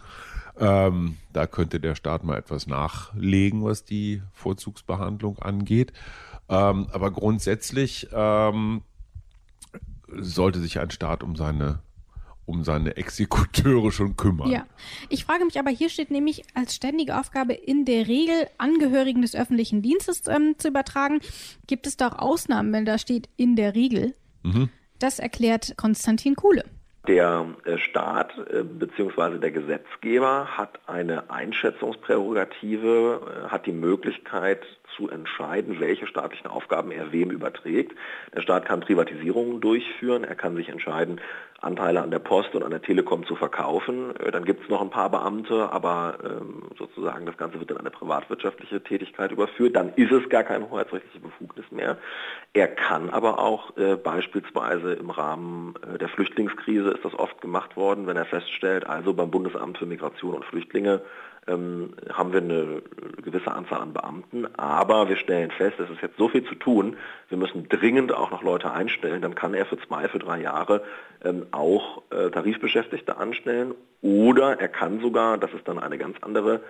[0.59, 5.93] Ähm, da könnte der Staat mal etwas nachlegen, was die Vorzugsbehandlung angeht.
[6.49, 8.83] Ähm, aber grundsätzlich ähm,
[10.09, 11.81] sollte sich ein Staat um seine
[12.47, 14.51] um seine Exekuteure schon kümmern.
[14.51, 14.67] Ja,
[15.09, 19.35] ich frage mich aber, hier steht nämlich als ständige Aufgabe in der Regel Angehörigen des
[19.35, 21.21] öffentlichen Dienstes ähm, zu übertragen.
[21.67, 24.15] Gibt es da auch Ausnahmen, wenn da steht in der Regel?
[24.45, 24.71] Mhm.
[25.01, 26.65] Das erklärt Konstantin Kuhle.
[27.07, 29.39] Der äh, Staat äh, bzw.
[29.39, 37.13] der Gesetzgeber hat eine Einschätzungsprärogative, äh, hat die Möglichkeit zu entscheiden, welche staatlichen Aufgaben er
[37.13, 37.93] wem überträgt.
[38.35, 41.21] Der Staat kann Privatisierungen durchführen, er kann sich entscheiden,
[41.61, 44.15] Anteile an der Post und an der Telekom zu verkaufen.
[44.17, 47.79] Äh, dann gibt es noch ein paar Beamte, aber ähm, sozusagen das Ganze wird in
[47.79, 49.75] eine privatwirtschaftliche Tätigkeit überführt.
[49.75, 51.97] Dann ist es gar keine hoheitsrechtliche Befugnis mehr.
[52.53, 57.77] Er kann aber auch äh, beispielsweise im Rahmen äh, der Flüchtlingskrise ist das oft gemacht
[57.77, 61.03] worden, wenn er feststellt, also beim Bundesamt für Migration und Flüchtlinge
[61.49, 62.83] ähm, haben wir eine
[63.23, 66.97] gewisse Anzahl an Beamten, aber wir stellen fest, es ist jetzt so viel zu tun,
[67.29, 70.83] wir müssen dringend auch noch Leute einstellen, dann kann er für zwei, für drei Jahre
[71.25, 76.61] ähm, auch äh, Tarifbeschäftigte anstellen oder er kann sogar, das ist dann eine ganz andere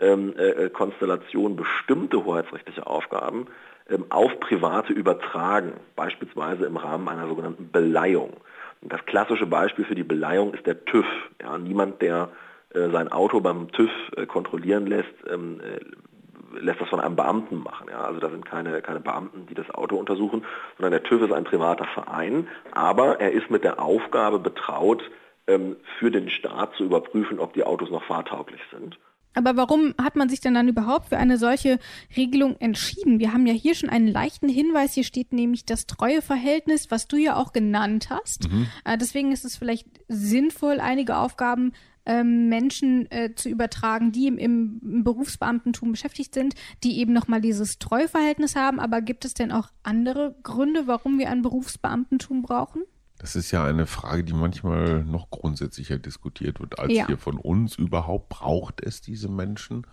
[0.00, 3.46] ähm, äh, Konstellation, bestimmte hoheitsrechtliche Aufgaben
[3.88, 8.38] ähm, auf Private übertragen, beispielsweise im Rahmen einer sogenannten Beleihung.
[8.80, 11.06] Und das klassische Beispiel für die Beleihung ist der TÜV.
[11.40, 12.51] Ja, niemand, der äh,
[12.90, 17.88] sein Auto beim TÜV äh, kontrollieren lässt, ähm, äh, lässt das von einem Beamten machen.
[17.90, 18.02] Ja?
[18.02, 20.44] Also da sind keine, keine Beamten, die das Auto untersuchen,
[20.76, 25.02] sondern der TÜV ist ein privater Verein, aber er ist mit der Aufgabe betraut,
[25.46, 28.98] ähm, für den Staat zu überprüfen, ob die Autos noch fahrtauglich sind.
[29.34, 31.78] Aber warum hat man sich denn dann überhaupt für eine solche
[32.16, 33.18] Regelung entschieden?
[33.18, 34.92] Wir haben ja hier schon einen leichten Hinweis.
[34.92, 38.50] Hier steht nämlich das Treueverhältnis, was du ja auch genannt hast.
[38.50, 38.66] Mhm.
[39.00, 41.72] deswegen ist es vielleicht sinnvoll, einige Aufgaben
[42.06, 47.78] ähm, Menschen äh, zu übertragen, die im, im, Berufsbeamtentum beschäftigt sind, die eben nochmal dieses
[47.78, 48.80] Treuverhältnis haben.
[48.80, 52.82] Aber gibt es denn auch andere Gründe, warum wir ein Berufsbeamtentum brauchen?
[53.18, 57.06] Das ist ja eine Frage, die manchmal noch grundsätzlicher diskutiert wird, als ja.
[57.06, 57.76] hier von uns.
[57.76, 59.86] Überhaupt braucht es diese Menschen?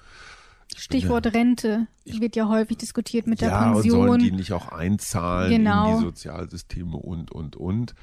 [0.75, 3.99] Stichwort ja, Rente ich, wird ja häufig diskutiert mit ja, der Pension.
[3.99, 5.91] Und sollen die nicht auch einzahlen genau.
[5.91, 7.95] in die Sozialsysteme und, und, und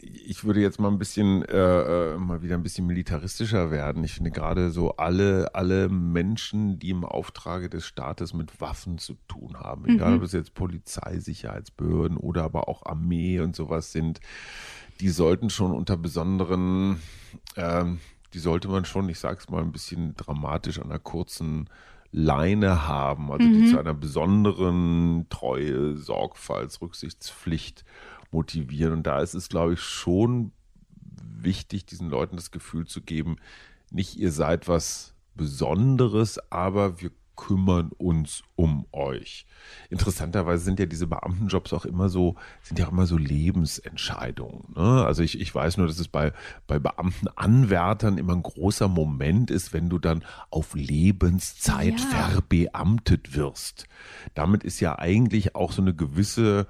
[0.00, 4.04] ich würde jetzt mal ein bisschen äh, äh, mal wieder ein bisschen militaristischer werden.
[4.04, 9.14] Ich finde gerade so alle alle Menschen, die im Auftrage des Staates mit Waffen zu
[9.26, 9.96] tun haben, mhm.
[9.96, 14.20] egal ob es jetzt Polizei, Sicherheitsbehörden oder aber auch Armee und sowas sind,
[15.00, 17.00] die sollten schon unter besonderen,
[17.56, 17.84] äh,
[18.34, 21.68] die sollte man schon, ich sag's mal ein bisschen dramatisch, an einer kurzen
[22.10, 23.52] Leine haben, also mhm.
[23.52, 27.84] die zu einer besonderen Treue, Sorgfalts, Rücksichtspflicht
[28.30, 28.92] motivieren.
[28.92, 30.52] Und da ist es, glaube ich, schon
[31.40, 33.36] wichtig, diesen Leuten das Gefühl zu geben,
[33.90, 39.46] nicht ihr seid was Besonderes, aber wir kümmern uns um euch.
[39.90, 44.64] Interessanterweise sind ja diese Beamtenjobs auch immer so, sind ja auch immer so Lebensentscheidungen.
[44.74, 45.04] Ne?
[45.06, 46.32] Also ich, ich weiß nur, dass es bei,
[46.66, 52.06] bei Beamtenanwärtern immer ein großer Moment ist, wenn du dann auf Lebenszeit ja.
[52.06, 53.86] verbeamtet wirst.
[54.34, 56.66] Damit ist ja eigentlich auch so eine gewisse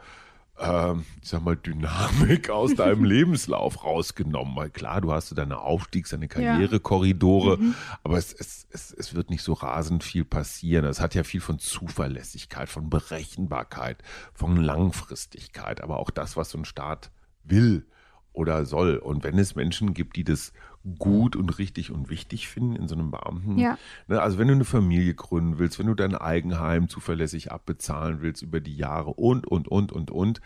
[0.58, 4.56] äh, ich sag mal, Dynamik aus deinem Lebenslauf rausgenommen.
[4.56, 7.56] Weil klar, du hast deine Aufstiegs-, deine Karrierekorridore, ja.
[7.56, 7.74] mhm.
[8.02, 10.84] aber es, es, es, es wird nicht so rasend viel passieren.
[10.84, 14.02] Es hat ja viel von Zuverlässigkeit, von Berechenbarkeit,
[14.34, 17.10] von Langfristigkeit, aber auch das, was so ein Staat
[17.44, 17.86] will
[18.32, 18.96] oder soll.
[18.96, 20.52] Und wenn es Menschen gibt, die das
[20.96, 23.58] gut und richtig und wichtig finden in so einem Beamten.
[23.58, 23.78] Ja.
[24.06, 28.42] Ne, also wenn du eine Familie gründen willst, wenn du dein Eigenheim zuverlässig abbezahlen willst
[28.42, 30.40] über die Jahre und, und, und, und, und.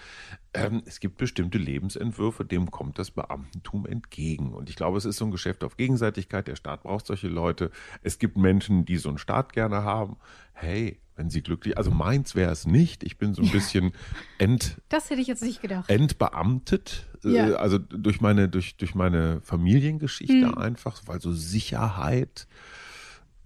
[0.54, 4.52] Ähm, es gibt bestimmte Lebensentwürfe, dem kommt das Beamtentum entgegen.
[4.52, 6.46] Und ich glaube, es ist so ein Geschäft auf Gegenseitigkeit.
[6.46, 7.70] Der Staat braucht solche Leute.
[8.02, 10.16] Es gibt Menschen, die so einen Staat gerne haben.
[10.52, 13.04] Hey, wenn sie glücklich, also meins wäre es nicht.
[13.04, 13.92] Ich bin so ein bisschen
[14.38, 14.80] ent.
[14.88, 15.88] Das hätte ich jetzt nicht gedacht.
[15.88, 17.08] Entbeamtet.
[17.24, 17.46] Äh, ja.
[17.54, 20.58] Also durch meine, durch, durch meine Familiengeschichte mhm.
[20.58, 22.46] einfach, weil so Sicherheit,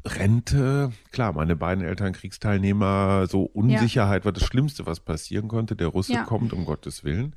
[0.04, 4.24] Rente, klar, meine beiden Eltern Kriegsteilnehmer, so Unsicherheit ja.
[4.26, 5.74] war das Schlimmste, was passieren konnte.
[5.74, 6.24] Der Russe ja.
[6.24, 7.34] kommt, um Gottes Willen.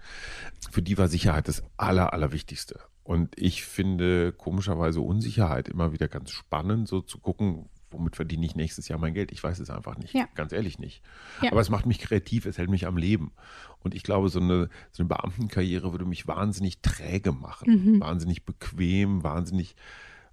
[0.71, 2.79] Für die war Sicherheit das Aller, Allerwichtigste.
[3.03, 8.55] Und ich finde komischerweise Unsicherheit immer wieder ganz spannend, so zu gucken, womit verdiene ich
[8.55, 9.31] nächstes Jahr mein Geld?
[9.31, 10.13] Ich weiß es einfach nicht.
[10.13, 10.27] Ja.
[10.35, 11.01] Ganz ehrlich nicht.
[11.41, 11.51] Ja.
[11.51, 13.31] Aber es macht mich kreativ, es hält mich am Leben.
[13.79, 17.95] Und ich glaube, so eine, so eine Beamtenkarriere würde mich wahnsinnig träge machen.
[17.95, 17.99] Mhm.
[18.01, 19.75] Wahnsinnig bequem, wahnsinnig,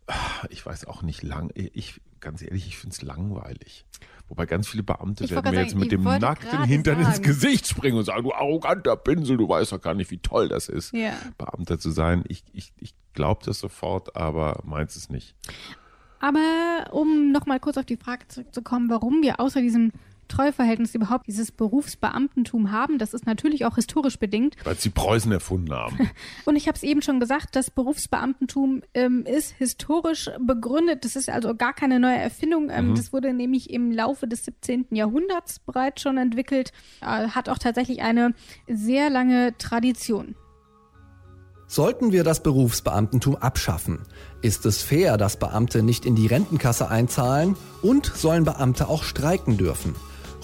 [0.07, 1.51] ah, ich weiß auch nicht lang.
[1.55, 3.85] Ich, ganz ehrlich, ich finde es langweilig.
[4.29, 7.15] Wobei ganz viele Beamte ich werden mir jetzt mit dem nackten Hintern sagen.
[7.15, 10.49] ins Gesicht springen und sagen, du arroganter Pinsel, du weißt doch gar nicht, wie toll
[10.49, 11.13] das ist, ja.
[11.39, 12.25] Beamter zu sein.
[12.27, 15.37] Ich, ich, ich glaube das sofort, aber meins es nicht.
[16.27, 19.93] Aber um nochmal kurz auf die Frage zurückzukommen, warum wir außer diesem
[20.27, 22.99] Treuverhältnis überhaupt dieses Berufsbeamtentum haben.
[22.99, 24.57] Das ist natürlich auch historisch bedingt.
[24.65, 26.11] Weil sie Preußen erfunden haben.
[26.45, 31.05] Und ich habe es eben schon gesagt, das Berufsbeamtentum ähm, ist historisch begründet.
[31.05, 32.71] Das ist also gar keine neue Erfindung.
[32.71, 32.95] Ähm, mhm.
[32.97, 34.87] Das wurde nämlich im Laufe des 17.
[34.91, 38.35] Jahrhunderts bereits schon entwickelt, äh, hat auch tatsächlich eine
[38.67, 40.35] sehr lange Tradition.
[41.69, 43.99] Sollten wir das Berufsbeamtentum abschaffen,
[44.41, 49.57] ist es fair, dass Beamte nicht in die Rentenkasse einzahlen und sollen Beamte auch streiken
[49.57, 49.97] dürfen?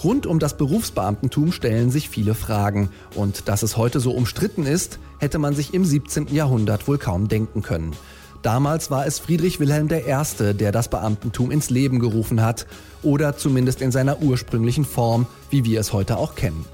[0.03, 4.99] Rund um das Berufsbeamtentum stellen sich viele Fragen und dass es heute so umstritten ist,
[5.17, 6.27] hätte man sich im 17.
[6.33, 7.93] Jahrhundert wohl kaum denken können.
[8.41, 12.67] Damals war es Friedrich Wilhelm I., der das Beamtentum ins Leben gerufen hat
[13.01, 16.65] oder zumindest in seiner ursprünglichen Form, wie wir es heute auch kennen.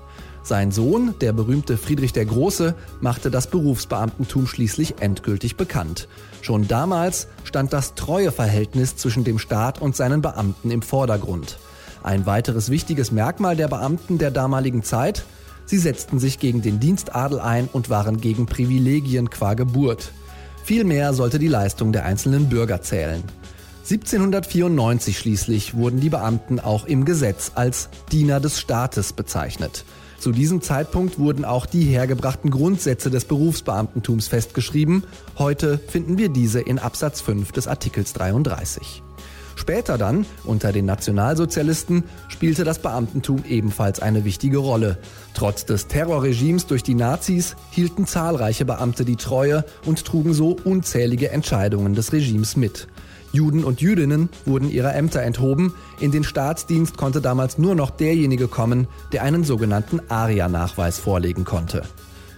[0.44, 6.08] Sein Sohn, der berühmte Friedrich der Große, machte das Berufsbeamtentum schließlich endgültig bekannt.
[6.42, 11.60] Schon damals stand das Treueverhältnis zwischen dem Staat und seinen Beamten im Vordergrund.
[12.02, 15.26] Ein weiteres wichtiges Merkmal der Beamten der damaligen Zeit,
[15.66, 20.12] sie setzten sich gegen den Dienstadel ein und waren gegen Privilegien qua Geburt.
[20.64, 23.24] Vielmehr sollte die Leistung der einzelnen Bürger zählen.
[23.90, 29.84] 1794 schließlich wurden die Beamten auch im Gesetz als Diener des Staates bezeichnet.
[30.20, 35.04] Zu diesem Zeitpunkt wurden auch die hergebrachten Grundsätze des Berufsbeamtentums festgeschrieben.
[35.38, 39.02] Heute finden wir diese in Absatz 5 des Artikels 33.
[39.56, 44.98] Später dann, unter den Nationalsozialisten, spielte das Beamtentum ebenfalls eine wichtige Rolle.
[45.34, 51.32] Trotz des Terrorregimes durch die Nazis hielten zahlreiche Beamte die Treue und trugen so unzählige
[51.32, 52.88] Entscheidungen des Regimes mit.
[53.32, 55.74] Juden und Jüdinnen wurden ihrer Ämter enthoben.
[56.00, 61.84] In den Staatsdienst konnte damals nur noch derjenige kommen, der einen sogenannten ARIA-Nachweis vorlegen konnte.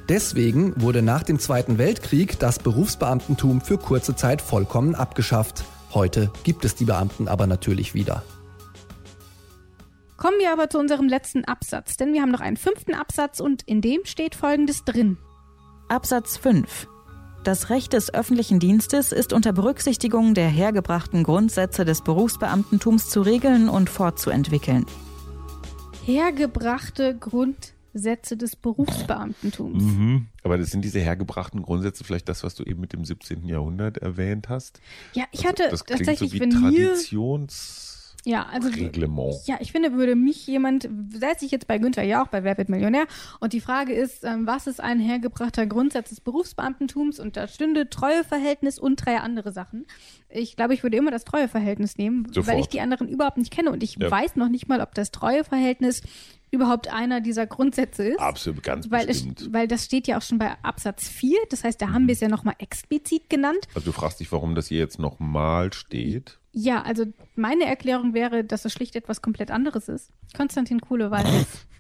[0.10, 5.64] Deswegen wurde nach dem Zweiten Weltkrieg das Berufsbeamtentum für kurze Zeit vollkommen abgeschafft.
[5.94, 8.24] Heute gibt es die Beamten aber natürlich wieder.
[10.18, 13.64] Kommen wir aber zu unserem letzten Absatz, denn wir haben noch einen fünften Absatz und
[13.64, 15.18] in dem steht Folgendes drin.
[15.88, 16.88] Absatz 5.
[17.44, 23.68] Das Recht des öffentlichen Dienstes ist unter Berücksichtigung der hergebrachten Grundsätze des Berufsbeamtentums zu regeln
[23.68, 24.86] und fortzuentwickeln.
[26.06, 29.84] Hergebrachte Grundsätze des Berufsbeamtentums.
[29.84, 30.28] Mhm.
[30.44, 33.48] Aber das sind diese hergebrachten Grundsätze vielleicht das, was du eben mit dem 17.
[33.48, 34.80] Jahrhundert erwähnt hast?
[35.14, 39.36] Ja, ich hatte also, das tatsächlich, so wie wenn Traditions ja, also Reglement.
[39.48, 42.58] Ja, ich finde, würde mich jemand, setze ich jetzt bei Günther ja auch bei Wer
[42.58, 43.06] wird Millionär
[43.40, 47.90] und die Frage ist, ähm, was ist ein hergebrachter Grundsatz des Berufsbeamtentums und da stünde
[47.90, 49.86] Treueverhältnis und drei andere Sachen.
[50.30, 52.48] Ich glaube, ich würde immer das Treueverhältnis nehmen, Sofort.
[52.48, 54.12] weil ich die anderen überhaupt nicht kenne und ich Ja.
[54.12, 56.02] weiß noch nicht mal, ob das Treueverhältnis
[56.52, 58.20] überhaupt einer dieser Grundsätze ist.
[58.20, 59.54] Absolut, ganz Weil, es, bestimmt.
[59.54, 62.20] weil das steht ja auch schon bei Absatz 4, das heißt, da haben wir es
[62.20, 63.68] ja nochmal explizit genannt.
[63.74, 66.40] Also du fragst dich, warum das hier jetzt nochmal steht.
[66.54, 70.12] Ja, also meine Erklärung wäre, dass es schlicht etwas komplett anderes ist.
[70.36, 71.68] Konstantin Kuhle weiß es.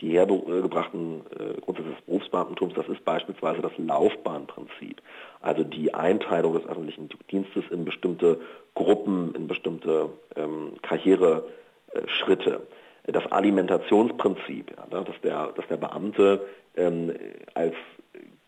[0.00, 5.00] Die hergebrachten äh, Grundsätze des Berufsbeamtentums, das ist beispielsweise das Laufbahnprinzip,
[5.40, 8.38] also die Einteilung des öffentlichen Dienstes in bestimmte
[8.74, 12.66] Gruppen, in bestimmte ähm, Karriereschritte.
[13.04, 17.14] Das Alimentationsprinzip, ja, ne, dass, der, dass der Beamte ähm,
[17.54, 17.74] als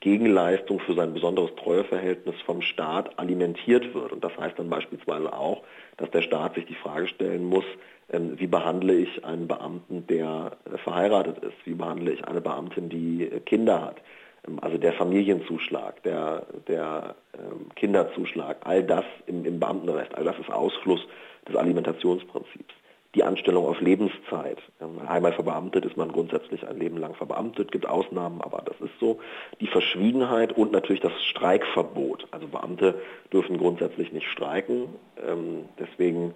[0.00, 4.12] Gegenleistung für sein besonderes Treueverhältnis vom Staat alimentiert wird.
[4.12, 5.62] Und das heißt dann beispielsweise auch,
[5.96, 7.64] dass der Staat sich die Frage stellen muss,
[8.10, 11.56] ähm, wie behandle ich einen Beamten, der äh, verheiratet ist?
[11.64, 13.96] Wie behandle ich eine Beamtin, die äh, Kinder hat?
[14.46, 20.38] Ähm, Also der Familienzuschlag, der, der ähm, Kinderzuschlag, all das im, im Beamtenrecht, all das
[20.38, 21.06] ist Ausfluss
[21.46, 22.74] des Alimentationsprinzips.
[23.14, 24.58] Die Anstellung auf Lebenszeit.
[24.80, 28.98] Ähm, Einmal verbeamtet ist man grundsätzlich ein Leben lang verbeamtet, gibt Ausnahmen, aber das ist
[29.00, 29.18] so.
[29.60, 32.28] Die Verschwiegenheit und natürlich das Streikverbot.
[32.30, 33.00] Also Beamte
[33.32, 34.88] dürfen grundsätzlich nicht streiken.
[35.26, 36.34] Ähm, Deswegen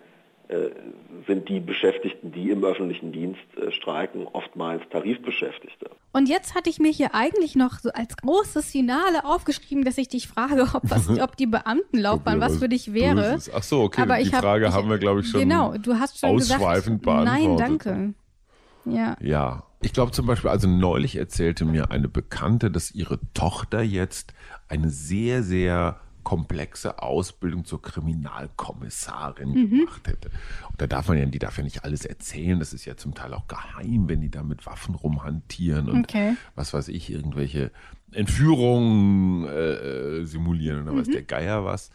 [1.27, 5.91] sind die Beschäftigten, die im öffentlichen Dienst äh, streiken, oftmals Tarifbeschäftigte.
[6.13, 10.09] Und jetzt hatte ich mir hier eigentlich noch so als großes Finale aufgeschrieben, dass ich
[10.09, 13.33] dich frage, ob, was, ob die Beamtenlaufbahn was für dich wäre.
[13.33, 13.51] Böses.
[13.55, 14.03] Ach so, okay.
[14.03, 16.31] Aber die ich hab- Frage ich- haben wir, glaube ich, schon Genau, du hast schon
[16.31, 17.87] ausschweifend gesagt, nein, beantwortet.
[17.87, 18.15] danke.
[18.85, 19.17] Ja.
[19.21, 19.63] Ja.
[19.85, 24.33] Ich glaube zum Beispiel, also neulich erzählte mir eine Bekannte, dass ihre Tochter jetzt
[24.69, 29.71] eine sehr, sehr komplexe Ausbildung zur Kriminalkommissarin Mhm.
[29.81, 30.31] gemacht hätte.
[30.71, 32.59] Und da darf man ja, die darf ja nicht alles erzählen.
[32.59, 36.35] Das ist ja zum Teil auch geheim, wenn die da mit Waffen rumhantieren und Okay.
[36.55, 37.71] was weiß ich, irgendwelche
[38.13, 39.51] Entführungen äh,
[40.21, 41.13] äh, simulieren oder Mhm.
[41.13, 41.91] der Geier was.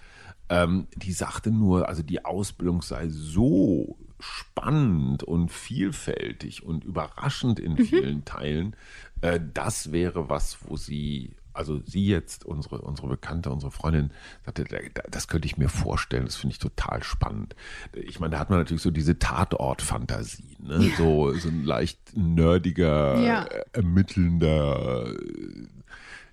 [0.49, 7.77] Ähm, die sagte nur, also die Ausbildung sei so spannend und vielfältig und überraschend in
[7.77, 8.75] vielen Teilen.
[9.21, 14.11] Äh, das wäre was, wo sie, also sie jetzt, unsere, unsere Bekannte, unsere Freundin,
[14.45, 17.55] sagte, da- da- das könnte ich mir vorstellen, das finde ich total spannend.
[17.93, 20.91] Ich meine, da hat man natürlich so diese Tatort-Fantasie, ne?
[20.97, 23.43] so, so ein leicht nerdiger, Ja.
[23.45, 25.67] äh, ermittelnder äh,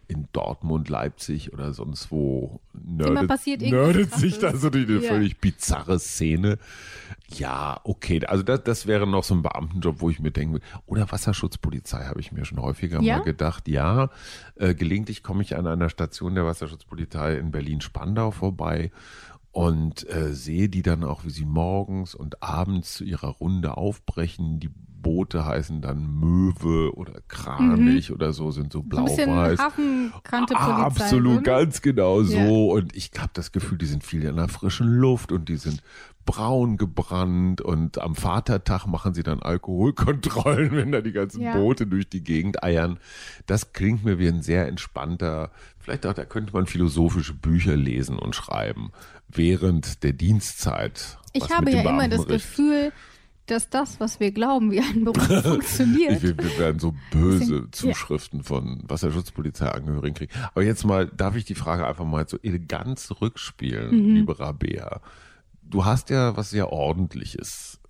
[0.08, 3.28] in Dortmund, Leipzig oder sonst wo nerdet,
[3.70, 5.00] nerdet sich da so die, die Ja.
[5.12, 6.58] völlig bizarre Szene.
[7.28, 11.10] Ja, okay, also das, das wäre noch so ein Beamtenjob, wo ich mir denke, oder
[11.10, 13.18] Wasserschutzpolizei habe ich mir schon häufiger Ja?
[13.18, 13.66] mal gedacht.
[13.68, 14.10] Ja,
[14.56, 18.90] äh, gelegentlich komme ich an einer Station der Wasserschutzpolizei in Berlin-Spandau vorbei
[19.52, 24.58] und äh, sehe die dann auch, wie sie morgens und abends zu ihrer Runde aufbrechen,
[24.60, 24.70] die
[25.04, 28.88] Boote heißen dann Möwe oder Kranich oder so, sind so Mhm.
[28.88, 29.58] Blau-weiß.
[29.60, 30.82] Hafenkante Ah.
[30.86, 31.42] Absolut, ne?
[31.42, 32.36] ganz genau so.
[32.36, 32.48] Ja.
[32.48, 35.80] Und ich habe das Gefühl, die sind viel in der frischen Luft und die sind
[36.26, 41.54] braun gebrannt und am Vatertag machen sie dann Alkoholkontrollen, wenn da die ganzen Ja.
[41.54, 42.98] Boote durch die Gegend eiern.
[43.46, 48.18] Das klingt mir wie ein sehr entspannter, vielleicht auch, da könnte man philosophische Bücher lesen
[48.18, 48.90] und schreiben,
[49.28, 51.18] während der Dienstzeit.
[51.34, 52.92] Ich habe ja immer das Gefühl,
[53.46, 56.22] dass das, was wir glauben, wie ein Beruf funktioniert.
[56.22, 60.32] Wir, wir werden so böse Zuschriften von Wasserschutzpolizeiangehörigen kriegen.
[60.54, 64.14] Aber jetzt mal, darf ich die Frage einfach mal so elegant zurückspielen, Mhm.
[64.16, 65.00] liebe Rabea.
[65.62, 67.80] Du hast ja was sehr Ordentliches,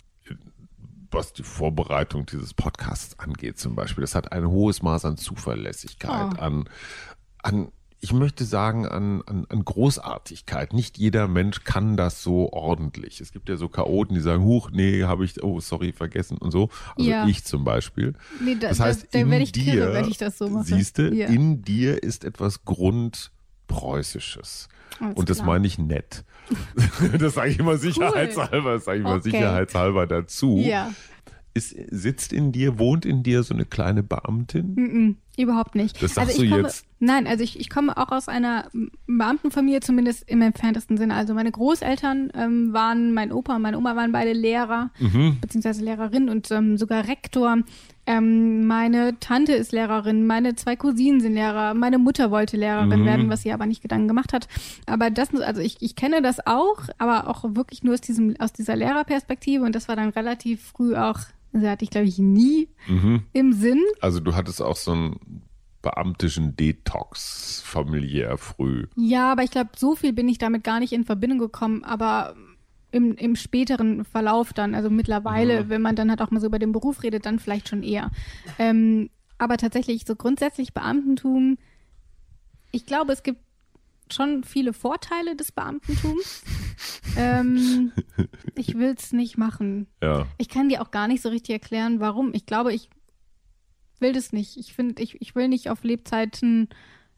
[1.11, 4.01] was die Vorbereitung dieses Podcasts angeht zum Beispiel.
[4.01, 6.41] Das hat ein hohes Maß an Zuverlässigkeit, Oh.
[6.41, 6.69] an,
[7.43, 7.67] an
[8.01, 10.73] ich möchte sagen, an, an, an Großartigkeit.
[10.73, 13.19] Nicht jeder Mensch kann das so ordentlich.
[13.21, 16.51] Es gibt ja so Chaoten, die sagen, huch, nee, habe ich, oh, sorry, vergessen und
[16.51, 16.69] so.
[16.97, 17.25] Also Ja.
[17.27, 18.13] ich zum Beispiel.
[18.39, 20.49] Nee, da, Das heißt, da, da in werde ich dir, kirre, wenn ich das so
[20.49, 20.65] mache.
[20.65, 21.27] siehst du, Ja.
[21.27, 24.67] in dir ist etwas Grundpreußisches.
[24.99, 25.47] Alles Und das klar.
[25.47, 26.23] meine ich nett.
[27.19, 29.31] das sage ich immer sicherheitshalber, das sage ich mal Okay.
[29.31, 30.57] sicherheitshalber dazu.
[30.63, 30.93] Ja,
[31.57, 34.75] Ist, sitzt in dir, wohnt in dir so eine kleine Beamtin?
[34.75, 36.03] mm, überhaupt nicht.
[36.03, 36.85] Das sagst also du komme, jetzt.
[36.99, 38.69] Nein, also ich, ich komme auch aus einer
[39.07, 41.13] Beamtenfamilie, zumindest im entferntesten Sinne.
[41.15, 45.37] Also meine Großeltern ähm, waren, mein Opa und meine Oma waren beide Lehrer, Mhm.
[45.39, 47.59] beziehungsweise Lehrerin und ähm, sogar Rektor.
[48.07, 53.05] Ähm, meine Tante ist Lehrerin, meine zwei Cousinen sind Lehrer, meine Mutter wollte Lehrerin Mhm.
[53.05, 54.47] werden, was sie aber nicht Gedanken gemacht hat.
[54.85, 58.53] Aber das, also ich, ich kenne das auch, aber auch wirklich nur aus diesem, aus
[58.53, 61.19] dieser Lehrerperspektive und das war dann relativ früh auch,
[61.53, 63.23] also hatte ich glaube ich nie Mhm.
[63.33, 63.81] im Sinn.
[64.01, 65.41] Also du hattest auch so einen
[65.81, 68.87] beamtischen Detox familiär früh.
[68.95, 72.35] Ja, aber ich glaube, so viel bin ich damit gar nicht in Verbindung gekommen, aber
[72.95, 76.59] im, im späteren Verlauf dann, also mittlerweile, wenn man dann halt auch mal so über
[76.59, 78.09] den Beruf redet, dann vielleicht schon eher.
[78.57, 81.57] Ähm, aber tatsächlich so grundsätzlich Beamtentum,
[82.71, 83.41] ich glaube, es gibt
[84.09, 86.43] schon viele Vorteile des Beamtentums.
[87.17, 87.91] ähm,
[88.55, 89.87] ich will es nicht machen.
[90.01, 90.27] Ja.
[90.37, 92.33] Ich kann dir auch gar nicht so richtig erklären, warum.
[92.33, 92.89] Ich glaube, ich
[93.99, 94.55] will das nicht.
[94.55, 96.69] Ich finde, ich, ich will nicht auf Lebzeiten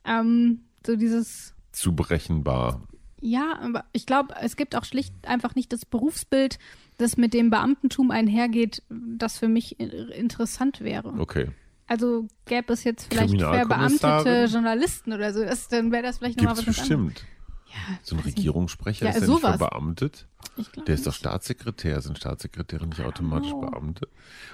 [0.05, 2.87] ähm, so dieses Zu berechenbar.
[3.21, 6.59] Ja, aber ich glaube, es gibt auch schlicht einfach nicht das Berufsbild,
[6.97, 11.13] das mit dem Beamtentum einhergeht, das für mich in- interessant wäre.
[11.19, 11.49] Okay.
[11.87, 13.97] Also gäbe es jetzt vielleicht Kriminalkommissarin?
[14.23, 16.77] verbeamtete Journalisten oder so, das, dann wäre das vielleicht nochmal was anderes.
[16.79, 17.23] bestimmt.
[17.69, 18.21] Ja, So ein.
[18.21, 19.51] Regierungssprecher Ja, ist der sowas.
[19.51, 20.27] nicht verbeamtet.
[20.55, 21.13] Ich Der ist doch.
[21.13, 21.99] Staatssekretär.
[22.01, 23.59] Sind Staatssekretäre nicht automatisch Oh.
[23.61, 24.07] Beamte?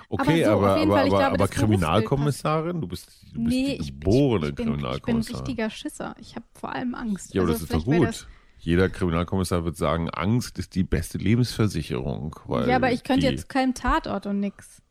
[0.10, 2.82] Aber Okay, so, aber, jeden aber, Fall, ich aber, glaube, aber Kriminalkommissarin?
[2.82, 5.45] Du bist, du bist Nee, die ich, geborene ich, ich, bin, ich bin ein Kriminalkommissarin.
[5.45, 6.15] richtiger Schisser.
[6.19, 7.34] Ich habe vor allem Angst.
[7.34, 8.28] ja, aber Also das ist doch gut.
[8.65, 12.34] Jeder Kriminalkommissar wird sagen, Angst ist die beste Lebensversicherung.
[12.65, 14.82] Ja, aber ich könnte jetzt keinen Tatort und nix.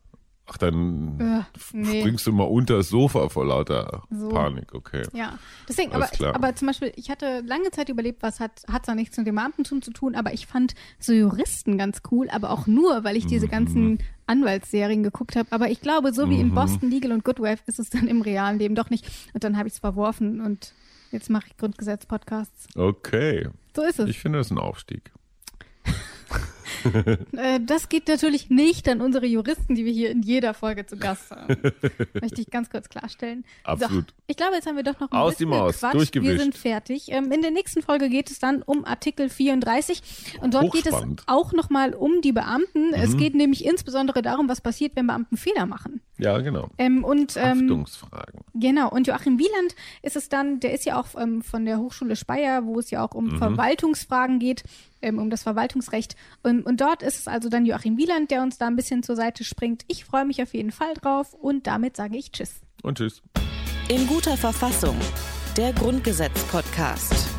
[0.45, 2.01] Ach, dann Äh, nee.
[2.01, 4.27] springst du mal unter das Sofa vor lauter So.
[4.29, 5.03] Panik, okay.
[5.13, 6.35] Ja, deswegen, aber, klar.
[6.35, 9.35] aber zum Beispiel, ich hatte lange Zeit überlebt, was hat, hat zwar nichts mit dem
[9.35, 13.23] Beamtentum zu tun, aber ich fand so Juristen ganz cool, aber auch nur, weil ich
[13.23, 13.29] Mhm.
[13.29, 15.47] diese ganzen Anwaltsserien geguckt habe.
[15.51, 16.55] Aber ich glaube, so wie in Mhm.
[16.55, 19.05] Boston Legal und Good Wife ist es dann im realen Leben doch nicht.
[19.33, 20.73] Und dann habe ich es verworfen und
[21.13, 22.67] jetzt mache ich Grundgesetz-Podcasts.
[22.75, 23.47] Okay.
[23.75, 24.09] So ist es.
[24.09, 25.11] Ich finde das ein Aufstieg.
[27.35, 30.97] Äh, das geht natürlich nicht an unsere Juristen, die wir hier in jeder Folge zu
[30.97, 31.57] Gast haben.
[32.21, 33.43] Möchte ich ganz kurz klarstellen.
[33.63, 34.07] Absolut.
[34.09, 35.95] So, ich glaube, jetzt haben wir doch noch ein Aus die bisschen Maus, gequatscht.
[35.95, 36.31] durchgewischt.
[36.31, 37.11] Wir sind fertig.
[37.11, 40.01] Ähm, in der nächsten Folge geht es dann um Artikel 34
[40.41, 40.93] und dort geht es.
[40.93, 41.15] Mhm.
[41.25, 42.93] auch nochmal um die Beamten.
[42.93, 46.01] Es geht nämlich insbesondere darum, was passiert, wenn Beamten Fehler machen.
[46.19, 46.69] Ja, genau.
[46.77, 48.41] Ähm, und ähm, Haftungsfragen.
[48.53, 52.15] Genau, und Joachim Wieland ist es dann, der ist ja auch ähm, von der Hochschule
[52.15, 53.37] Speyer, wo es ja auch um Mhm.
[53.39, 54.63] Verwaltungsfragen geht,
[55.03, 56.15] ähm, um das Verwaltungsrecht.
[56.41, 59.15] Und, und dort ist es also dann Joachim Wieland, der uns da ein bisschen zur
[59.15, 59.83] Seite springt.
[59.87, 62.61] Ich freue mich auf jeden Fall drauf und damit sage ich Tschüss.
[62.81, 63.21] Und tschüss.
[63.89, 64.97] In guter Verfassung.
[65.57, 67.32] Der Grundgesetz-Podcast.